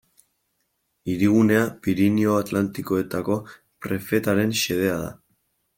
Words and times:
Hirigunea 1.11 1.67
Pirinio 1.83 2.33
Atlantikoetako 2.45 3.39
prefetaren 3.87 4.61
xedea 4.63 4.99
da. 5.05 5.17